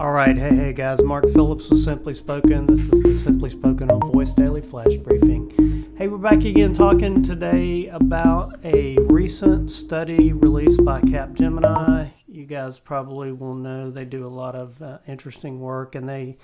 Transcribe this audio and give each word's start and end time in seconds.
All 0.00 0.12
right, 0.12 0.34
hey, 0.34 0.54
hey 0.54 0.72
guys, 0.72 1.02
Mark 1.02 1.30
Phillips 1.34 1.68
with 1.68 1.84
Simply 1.84 2.14
Spoken. 2.14 2.64
This 2.64 2.90
is 2.90 3.02
the 3.02 3.14
Simply 3.14 3.50
Spoken 3.50 3.90
on 3.90 4.00
Voice 4.12 4.32
Daily 4.32 4.62
Flash 4.62 4.94
Briefing. 4.94 5.92
Hey, 5.94 6.08
we're 6.08 6.16
back 6.16 6.42
again 6.42 6.72
talking 6.72 7.22
today 7.22 7.86
about 7.88 8.64
a 8.64 8.96
recent 9.10 9.70
study 9.70 10.32
released 10.32 10.82
by 10.86 11.02
Capgemini. 11.02 12.12
You 12.26 12.46
guys 12.46 12.78
probably 12.78 13.30
will 13.30 13.54
know 13.54 13.90
they 13.90 14.06
do 14.06 14.24
a 14.24 14.32
lot 14.32 14.54
of 14.54 14.80
uh, 14.80 15.00
interesting 15.06 15.60
work, 15.60 15.94
and 15.94 16.08
they 16.08 16.38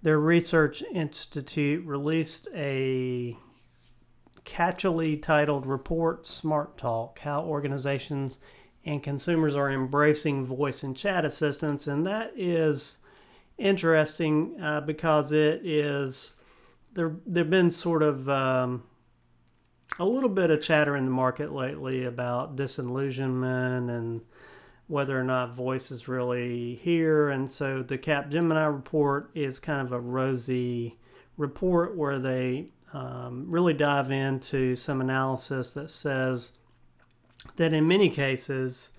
their 0.00 0.18
research 0.18 0.82
institute 0.94 1.84
released 1.84 2.48
a 2.54 3.36
catchily 4.46 5.22
titled 5.22 5.66
report 5.66 6.26
Smart 6.26 6.78
Talk 6.78 7.18
How 7.18 7.42
Organizations 7.42 8.38
and 8.86 9.02
Consumers 9.02 9.54
Are 9.54 9.70
Embracing 9.70 10.46
Voice 10.46 10.82
and 10.82 10.96
Chat 10.96 11.26
Assistants. 11.26 11.86
And 11.86 12.06
that 12.06 12.32
is 12.34 12.96
interesting 13.62 14.60
uh, 14.60 14.80
because 14.80 15.32
it 15.32 15.64
is 15.64 16.34
there. 16.94 17.16
There've 17.26 17.48
been 17.48 17.70
sort 17.70 18.02
of 18.02 18.28
um, 18.28 18.82
a 19.98 20.04
little 20.04 20.28
bit 20.28 20.50
of 20.50 20.60
chatter 20.60 20.96
in 20.96 21.04
the 21.04 21.10
market 21.10 21.52
lately 21.52 22.04
about 22.04 22.56
disillusionment 22.56 23.90
and 23.90 24.22
whether 24.88 25.18
or 25.18 25.24
not 25.24 25.54
voice 25.54 25.90
is 25.90 26.08
really 26.08 26.74
here. 26.76 27.28
And 27.28 27.48
so 27.48 27.82
the 27.82 27.98
Capgemini 27.98 28.72
report 28.72 29.30
is 29.34 29.58
kind 29.58 29.80
of 29.80 29.92
a 29.92 30.00
rosy 30.00 30.98
report 31.36 31.96
where 31.96 32.18
they 32.18 32.66
um, 32.92 33.46
really 33.48 33.72
dive 33.72 34.10
into 34.10 34.76
some 34.76 35.00
analysis 35.00 35.74
that 35.74 35.90
says 35.90 36.52
that 37.56 37.72
in 37.72 37.88
many 37.88 38.10
cases, 38.10 38.90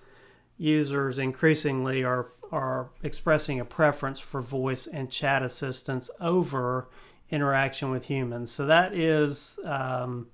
users 0.56 1.18
increasingly 1.18 2.04
are 2.04 2.28
are 2.52 2.90
expressing 3.02 3.58
a 3.58 3.64
preference 3.64 4.20
for 4.20 4.40
voice 4.40 4.86
and 4.86 5.10
chat 5.10 5.42
assistance 5.42 6.08
over 6.20 6.88
interaction 7.30 7.90
with 7.90 8.06
humans. 8.06 8.52
So 8.52 8.66
that 8.66 8.94
is 8.94 9.58
um, 9.64 10.28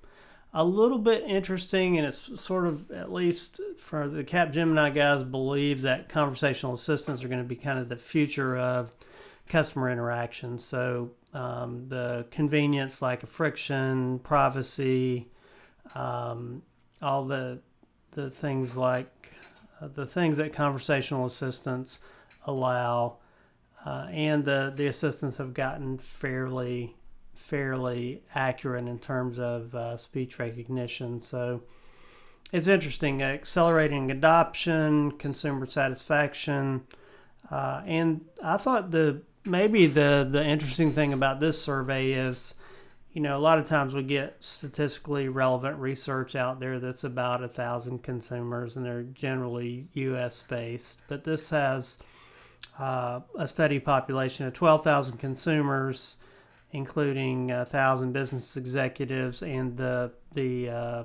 a 0.53 0.63
little 0.63 0.99
bit 0.99 1.23
interesting, 1.23 1.97
and 1.97 2.05
it's 2.05 2.39
sort 2.39 2.67
of 2.67 2.91
at 2.91 3.11
least 3.11 3.59
for 3.77 4.07
the 4.07 4.23
Capgemini 4.23 4.93
guys 4.93 5.23
believe 5.23 5.81
that 5.81 6.09
conversational 6.09 6.73
assistants 6.73 7.23
are 7.23 7.27
going 7.27 7.41
to 7.41 7.47
be 7.47 7.55
kind 7.55 7.79
of 7.79 7.89
the 7.89 7.95
future 7.95 8.57
of 8.57 8.91
customer 9.47 9.89
interaction. 9.89 10.59
So 10.59 11.11
um, 11.33 11.87
the 11.87 12.25
convenience, 12.29 13.01
like 13.01 13.23
a 13.23 13.27
friction, 13.27 14.19
privacy, 14.19 15.29
um, 15.95 16.61
all 17.01 17.25
the 17.25 17.59
the 18.11 18.29
things 18.29 18.75
like 18.75 19.09
the 19.87 20.05
things 20.05 20.37
that 20.37 20.53
conversational 20.53 21.25
assistants 21.25 21.99
allow, 22.45 23.17
uh, 23.85 24.07
and 24.11 24.45
the 24.45 24.73
the 24.75 24.87
assistants 24.87 25.37
have 25.37 25.53
gotten 25.53 25.97
fairly 25.97 26.95
fairly 27.33 28.23
accurate 28.35 28.87
in 28.87 28.99
terms 28.99 29.39
of 29.39 29.73
uh, 29.75 29.97
speech 29.97 30.39
recognition. 30.39 31.19
So 31.19 31.63
it's 32.51 32.67
interesting, 32.67 33.21
accelerating 33.21 34.11
adoption, 34.11 35.11
consumer 35.13 35.65
satisfaction, 35.65 36.83
uh, 37.49 37.81
and 37.85 38.25
I 38.43 38.57
thought 38.57 38.91
the 38.91 39.21
maybe 39.45 39.87
the 39.87 40.27
the 40.29 40.43
interesting 40.43 40.91
thing 40.91 41.13
about 41.13 41.39
this 41.39 41.61
survey 41.61 42.11
is 42.11 42.55
you 43.13 43.21
know, 43.21 43.37
a 43.37 43.39
lot 43.39 43.59
of 43.59 43.65
times 43.65 43.93
we 43.93 44.03
get 44.03 44.41
statistically 44.41 45.27
relevant 45.27 45.77
research 45.77 46.35
out 46.35 46.59
there 46.59 46.79
that's 46.79 47.03
about 47.03 47.43
a 47.43 47.47
thousand 47.47 48.03
consumers, 48.03 48.77
and 48.77 48.85
they're 48.85 49.03
generally 49.03 49.87
U.S. 49.93 50.41
based. 50.47 51.01
But 51.09 51.25
this 51.25 51.49
has 51.49 51.97
uh, 52.79 53.19
a 53.37 53.47
study 53.47 53.79
population 53.79 54.45
of 54.45 54.53
12,000 54.53 55.17
consumers, 55.17 56.17
including 56.71 57.51
a 57.51 57.65
thousand 57.65 58.13
business 58.13 58.55
executives, 58.55 59.43
and 59.43 59.75
the 59.75 60.13
the 60.33 60.69
uh, 60.69 61.03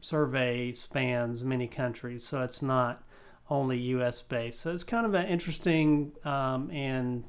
survey 0.00 0.72
spans 0.72 1.44
many 1.44 1.68
countries, 1.68 2.24
so 2.26 2.42
it's 2.42 2.62
not 2.62 3.04
only 3.48 3.78
U.S. 3.78 4.22
based. 4.22 4.58
So 4.58 4.72
it's 4.72 4.82
kind 4.82 5.06
of 5.06 5.14
an 5.14 5.26
interesting 5.26 6.10
um, 6.24 6.68
and 6.72 7.22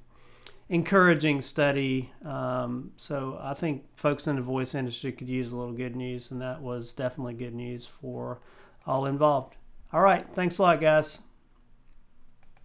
encouraging 0.70 1.42
study. 1.42 2.12
Um, 2.26 2.92
so 2.98 3.40
I 3.42 3.54
think 3.54 3.86
folks 3.96 4.28
in 4.28 4.36
the 4.36 4.42
voice 4.42 4.76
industry 4.76 5.12
could 5.12 5.30
use 5.30 5.52
a 5.52 5.58
little 5.58 5.74
good 5.74 5.96
news, 5.96 6.32
and 6.32 6.42
that 6.42 6.62
was 6.62 6.94
definitely 6.94 7.34
good 7.34 7.56
news 7.56 7.86
for 7.86 8.40
all 8.86 9.06
involved. 9.06 9.56
All 9.94 10.02
right. 10.02 10.26
Thanks 10.34 10.58
a 10.58 10.62
lot, 10.64 10.82
guys. 10.82 11.22